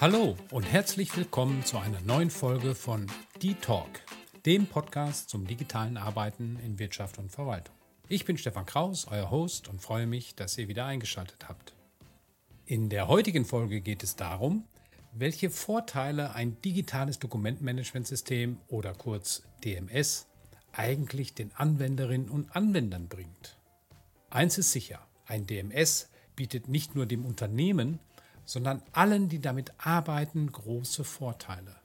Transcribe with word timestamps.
Hallo 0.00 0.36
und 0.52 0.62
herzlich 0.62 1.16
willkommen 1.16 1.64
zu 1.64 1.76
einer 1.76 2.00
neuen 2.02 2.30
Folge 2.30 2.76
von 2.76 3.08
Die 3.42 3.54
Talk, 3.54 3.88
dem 4.46 4.68
Podcast 4.68 5.28
zum 5.28 5.44
digitalen 5.44 5.96
Arbeiten 5.96 6.56
in 6.64 6.78
Wirtschaft 6.78 7.18
und 7.18 7.32
Verwaltung. 7.32 7.74
Ich 8.06 8.24
bin 8.24 8.38
Stefan 8.38 8.64
Kraus, 8.64 9.08
euer 9.10 9.32
Host 9.32 9.66
und 9.66 9.82
freue 9.82 10.06
mich, 10.06 10.36
dass 10.36 10.56
ihr 10.56 10.68
wieder 10.68 10.86
eingeschaltet 10.86 11.48
habt. 11.48 11.74
In 12.64 12.90
der 12.90 13.08
heutigen 13.08 13.44
Folge 13.44 13.80
geht 13.80 14.04
es 14.04 14.14
darum, 14.14 14.68
welche 15.14 15.50
Vorteile 15.50 16.32
ein 16.32 16.62
digitales 16.62 17.18
Dokumentmanagementsystem 17.18 18.58
oder 18.68 18.94
kurz 18.94 19.42
DMS 19.64 20.28
eigentlich 20.70 21.34
den 21.34 21.50
Anwenderinnen 21.56 22.28
und 22.28 22.54
Anwendern 22.54 23.08
bringt. 23.08 23.58
Eins 24.30 24.58
ist 24.58 24.70
sicher, 24.70 25.04
ein 25.26 25.48
DMS 25.48 26.08
bietet 26.36 26.68
nicht 26.68 26.94
nur 26.94 27.06
dem 27.06 27.26
Unternehmen, 27.26 27.98
sondern 28.48 28.82
allen, 28.92 29.28
die 29.28 29.40
damit 29.40 29.72
arbeiten, 29.76 30.50
große 30.50 31.04
Vorteile. 31.04 31.76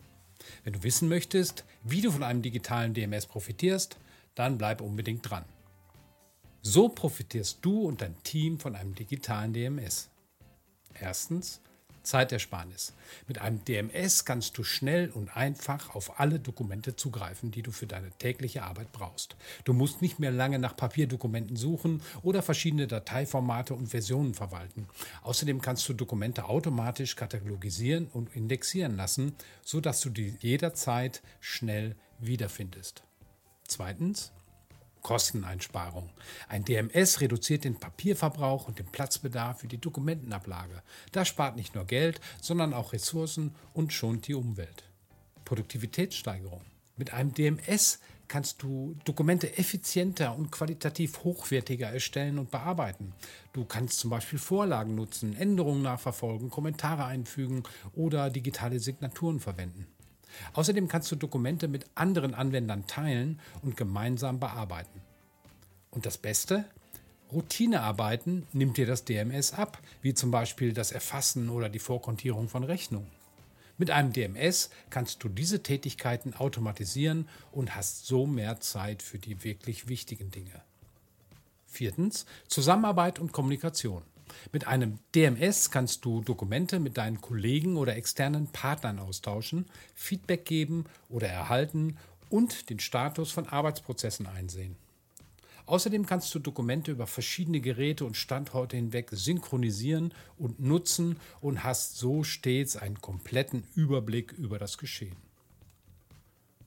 Wenn 0.63 0.71
du 0.71 0.83
wissen 0.83 1.09
möchtest, 1.09 1.65
wie 1.83 1.99
du 1.99 2.09
von 2.09 2.23
einem 2.23 2.41
digitalen 2.41 2.93
DMS 2.93 3.25
profitierst, 3.25 3.97
dann 4.33 4.57
bleib 4.57 4.79
unbedingt 4.79 5.29
dran. 5.29 5.43
So 6.61 6.87
profitierst 6.87 7.59
du 7.61 7.81
und 7.81 8.01
dein 8.01 8.15
Team 8.23 8.59
von 8.59 8.77
einem 8.77 8.95
digitalen 8.95 9.51
DMS. 9.51 10.09
Erstens, 10.97 11.59
Zeitersparnis. 12.03 12.93
Mit 13.27 13.39
einem 13.39 13.63
DMS 13.65 14.25
kannst 14.25 14.57
du 14.57 14.63
schnell 14.63 15.09
und 15.09 15.35
einfach 15.35 15.95
auf 15.95 16.19
alle 16.19 16.39
Dokumente 16.39 16.95
zugreifen, 16.95 17.51
die 17.51 17.61
du 17.61 17.71
für 17.71 17.87
deine 17.87 18.11
tägliche 18.11 18.63
Arbeit 18.63 18.91
brauchst. 18.91 19.35
Du 19.63 19.73
musst 19.73 20.01
nicht 20.01 20.19
mehr 20.19 20.31
lange 20.31 20.59
nach 20.59 20.75
Papierdokumenten 20.75 21.55
suchen 21.55 22.01
oder 22.21 22.41
verschiedene 22.41 22.87
Dateiformate 22.87 23.73
und 23.73 23.87
Versionen 23.87 24.33
verwalten. 24.33 24.87
Außerdem 25.23 25.61
kannst 25.61 25.87
du 25.87 25.93
Dokumente 25.93 26.45
automatisch 26.45 27.15
katalogisieren 27.15 28.07
und 28.07 28.35
indexieren 28.35 28.95
lassen, 28.95 29.33
sodass 29.63 30.01
du 30.01 30.09
die 30.09 30.35
jederzeit 30.39 31.21
schnell 31.39 31.95
wiederfindest. 32.19 33.03
Zweitens, 33.67 34.31
Kosteneinsparung. 35.03 36.09
Ein 36.47 36.65
DMS 36.65 37.21
reduziert 37.21 37.65
den 37.65 37.79
Papierverbrauch 37.79 38.67
und 38.67 38.79
den 38.79 38.87
Platzbedarf 38.87 39.59
für 39.59 39.67
die 39.67 39.77
Dokumentenablage. 39.77 40.81
Das 41.11 41.27
spart 41.27 41.55
nicht 41.55 41.75
nur 41.75 41.85
Geld, 41.85 42.19
sondern 42.41 42.73
auch 42.73 42.93
Ressourcen 42.93 43.53
und 43.73 43.93
schont 43.93 44.27
die 44.27 44.33
Umwelt. 44.33 44.85
Produktivitätssteigerung. 45.45 46.61
Mit 46.95 47.13
einem 47.13 47.33
DMS 47.33 47.99
kannst 48.27 48.63
du 48.63 48.95
Dokumente 49.03 49.57
effizienter 49.57 50.35
und 50.35 50.51
qualitativ 50.51 51.23
hochwertiger 51.23 51.89
erstellen 51.89 52.39
und 52.39 52.49
bearbeiten. 52.49 53.13
Du 53.51 53.65
kannst 53.65 53.99
zum 53.99 54.09
Beispiel 54.09 54.39
Vorlagen 54.39 54.95
nutzen, 54.95 55.35
Änderungen 55.35 55.81
nachverfolgen, 55.81 56.49
Kommentare 56.49 57.05
einfügen 57.05 57.63
oder 57.93 58.29
digitale 58.29 58.79
Signaturen 58.79 59.39
verwenden. 59.39 59.87
Außerdem 60.53 60.87
kannst 60.87 61.11
du 61.11 61.15
Dokumente 61.15 61.67
mit 61.67 61.85
anderen 61.95 62.33
Anwendern 62.33 62.87
teilen 62.87 63.39
und 63.61 63.77
gemeinsam 63.77 64.39
bearbeiten. 64.39 65.01
Und 65.91 66.05
das 66.05 66.17
Beste? 66.17 66.65
Routinearbeiten 67.31 68.45
nimmt 68.53 68.77
dir 68.77 68.85
das 68.85 69.05
DMS 69.05 69.53
ab, 69.53 69.79
wie 70.01 70.13
zum 70.13 70.31
Beispiel 70.31 70.73
das 70.73 70.91
Erfassen 70.91 71.49
oder 71.49 71.69
die 71.69 71.79
Vorkontierung 71.79 72.47
von 72.47 72.63
Rechnungen. 72.63 73.09
Mit 73.77 73.89
einem 73.89 74.13
DMS 74.13 74.69
kannst 74.91 75.23
du 75.23 75.29
diese 75.29 75.63
Tätigkeiten 75.63 76.35
automatisieren 76.35 77.27
und 77.51 77.75
hast 77.75 78.05
so 78.05 78.27
mehr 78.27 78.59
Zeit 78.59 79.01
für 79.01 79.17
die 79.17 79.43
wirklich 79.43 79.87
wichtigen 79.87 80.29
Dinge. 80.29 80.61
Viertens, 81.65 82.27
Zusammenarbeit 82.47 83.17
und 83.17 83.31
Kommunikation. 83.31 84.03
Mit 84.51 84.67
einem 84.67 84.99
DMS 85.15 85.71
kannst 85.71 86.05
du 86.05 86.21
Dokumente 86.21 86.79
mit 86.79 86.97
deinen 86.97 87.21
Kollegen 87.21 87.77
oder 87.77 87.95
externen 87.95 88.47
Partnern 88.47 88.99
austauschen, 88.99 89.65
Feedback 89.95 90.45
geben 90.45 90.85
oder 91.09 91.27
erhalten 91.27 91.97
und 92.29 92.69
den 92.69 92.79
Status 92.79 93.31
von 93.31 93.47
Arbeitsprozessen 93.47 94.27
einsehen. 94.27 94.75
Außerdem 95.65 96.05
kannst 96.05 96.33
du 96.35 96.39
Dokumente 96.39 96.91
über 96.91 97.07
verschiedene 97.07 97.61
Geräte 97.61 98.05
und 98.05 98.17
Standorte 98.17 98.75
hinweg 98.75 99.09
synchronisieren 99.11 100.13
und 100.37 100.59
nutzen 100.59 101.17
und 101.39 101.63
hast 101.63 101.97
so 101.97 102.23
stets 102.23 102.75
einen 102.75 102.99
kompletten 102.99 103.63
Überblick 103.73 104.33
über 104.33 104.59
das 104.59 104.77
Geschehen. 104.77 105.15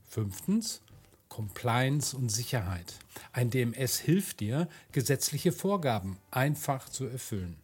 Fünftens, 0.08 0.80
Compliance 1.28 2.16
und 2.16 2.30
Sicherheit. 2.30 2.94
Ein 3.32 3.50
DMS 3.50 3.98
hilft 3.98 4.40
dir, 4.40 4.68
gesetzliche 4.92 5.52
Vorgaben 5.52 6.18
einfach 6.30 6.88
zu 6.88 7.06
erfüllen. 7.06 7.56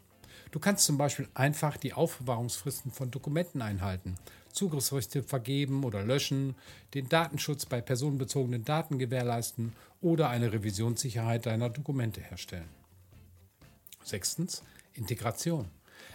Du 0.51 0.59
kannst 0.59 0.85
zum 0.85 0.99
Beispiel 0.99 1.29
einfach 1.33 1.79
die 1.79 1.95
Aufbewahrungsfristen 1.95 2.93
von 2.93 3.11
Dokumenten 3.11 3.63
einhalten, 3.63 4.17
Zugriffsrechte 4.53 5.23
vergeben 5.23 5.83
oder 5.83 6.05
löschen, 6.05 6.55
den 6.93 7.09
Datenschutz 7.09 7.65
bei 7.65 7.81
personenbezogenen 7.81 8.65
Daten 8.65 8.99
gewährleisten 8.99 9.73
oder 10.03 10.29
eine 10.29 10.53
Revisionssicherheit 10.53 11.47
deiner 11.47 11.71
Dokumente 11.71 12.21
herstellen. 12.21 12.69
Sechstens, 14.05 14.63
Integration. 14.93 15.71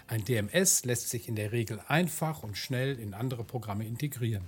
Ein 0.05 0.23
DMS 0.23 0.85
lässt 0.85 1.09
sich 1.09 1.27
in 1.27 1.35
der 1.35 1.51
Regel 1.51 1.81
einfach 1.87 2.43
und 2.43 2.57
schnell 2.57 2.99
in 2.99 3.13
andere 3.13 3.43
Programme 3.43 3.85
integrieren. 3.85 4.45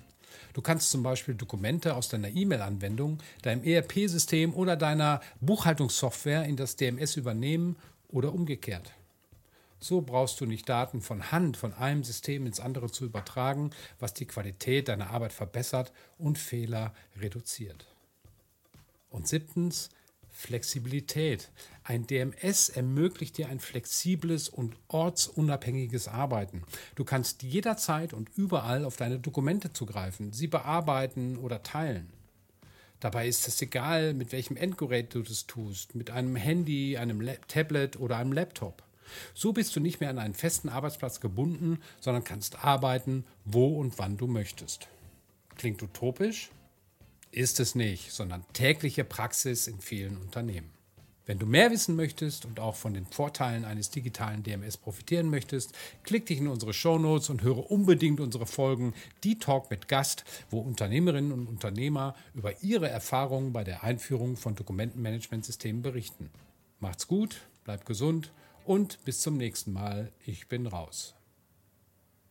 Du 0.54 0.62
kannst 0.62 0.92
zum 0.92 1.04
Beispiel 1.04 1.36
Dokumente 1.36 1.96
aus 1.96 2.10
deiner 2.10 2.30
E-Mail-Anwendung, 2.30 3.20
deinem 3.42 3.64
ERP-System 3.64 4.54
oder 4.54 4.76
deiner 4.76 5.22
Buchhaltungssoftware 5.42 6.46
in 6.46 6.56
das 6.56 6.76
DMS 6.76 7.16
übernehmen 7.16 7.76
oder 8.10 8.34
umgekehrt. 8.34 8.92
So 9.80 10.02
brauchst 10.02 10.42
du 10.42 10.46
nicht 10.46 10.68
Daten 10.68 11.02
von 11.02 11.32
Hand 11.32 11.56
von 11.56 11.74
einem 11.74 12.04
System 12.04 12.46
ins 12.46 12.60
andere 12.60 12.92
zu 12.92 13.06
übertragen, 13.06 13.72
was 14.00 14.14
die 14.14 14.26
Qualität 14.26 14.90
deiner 14.90 15.12
Arbeit 15.12 15.32
verbessert 15.32 15.94
und 16.18 16.38
Fehler 16.38 16.94
reduziert. 17.18 17.86
Und 19.10 19.28
siebtens, 19.28 19.90
Flexibilität. 20.30 21.50
Ein 21.90 22.06
DMS 22.06 22.70
ermöglicht 22.70 23.40
dir 23.40 23.50
ein 23.50 23.60
flexibles 23.60 24.48
und 24.48 24.76
ortsunabhängiges 24.90 26.08
Arbeiten. 26.08 26.62
Du 26.94 27.04
kannst 27.04 27.42
jederzeit 27.42 28.14
und 28.14 28.30
überall 28.36 28.86
auf 28.86 28.96
deine 28.96 29.18
Dokumente 29.18 29.74
zugreifen, 29.74 30.32
sie 30.32 30.46
bearbeiten 30.46 31.40
oder 31.40 31.64
teilen. 31.64 32.14
Dabei 33.00 33.28
ist 33.28 33.48
es 33.48 33.60
egal, 33.64 34.14
mit 34.14 34.32
welchem 34.32 34.56
Endgerät 34.56 35.16
du 35.16 35.24
das 35.24 35.48
tust, 35.48 35.96
mit 35.96 36.12
einem 36.12 36.36
Handy, 36.36 36.96
einem 36.96 37.28
Tablet 37.48 38.00
oder 38.00 38.18
einem 38.18 38.34
Laptop. 38.34 38.84
So 39.34 39.52
bist 39.52 39.76
du 39.76 39.80
nicht 39.80 40.00
mehr 40.00 40.12
an 40.12 40.20
einen 40.20 40.36
festen 40.36 40.70
Arbeitsplatz 40.70 41.20
gebunden, 41.20 41.80
sondern 42.00 42.24
kannst 42.24 42.64
arbeiten, 42.64 43.26
wo 43.46 43.80
und 43.80 43.98
wann 43.98 44.16
du 44.16 44.28
möchtest. 44.28 44.90
Klingt 45.58 45.82
utopisch? 45.82 46.52
Ist 47.32 47.60
es 47.60 47.74
nicht, 47.74 48.12
sondern 48.12 48.46
tägliche 48.54 49.04
Praxis 49.04 49.68
in 49.68 49.80
vielen 49.82 50.18
Unternehmen. 50.18 50.79
Wenn 51.30 51.38
du 51.38 51.46
mehr 51.46 51.70
wissen 51.70 51.96
möchtest 51.96 52.46
und 52.46 52.60
auch 52.60 52.74
von 52.74 52.96
den 52.96 53.06
Vorteilen 53.06 53.64
eines 53.64 53.92
digitalen 53.92 54.42
DMS 54.42 54.78
profitieren 54.78 55.30
möchtest, 55.30 55.76
klick 56.02 56.26
dich 56.26 56.40
in 56.40 56.48
unsere 56.48 56.74
Shownotes 56.74 57.30
und 57.30 57.44
höre 57.44 57.70
unbedingt 57.70 58.20
unsere 58.20 58.48
Folgen 58.48 58.96
Die 59.24 59.38
Talk 59.38 59.70
mit 59.70 59.88
Gast, 59.88 60.24
wo 60.50 60.60
Unternehmerinnen 60.60 61.32
und 61.32 61.46
Unternehmer 61.46 62.16
über 62.34 62.64
ihre 62.64 62.90
Erfahrungen 62.90 63.54
bei 63.54 63.64
der 63.64 63.84
Einführung 63.84 64.38
von 64.38 64.56
Dokumentenmanagementsystemen 64.56 65.84
berichten. 65.84 66.32
Macht's 66.80 67.06
gut, 67.06 67.42
bleib 67.64 67.86
gesund 67.86 68.32
und 68.66 68.98
bis 69.06 69.22
zum 69.22 69.38
nächsten 69.38 69.72
Mal. 69.72 70.12
Ich 70.26 70.48
bin 70.48 70.66
raus. 70.66 71.19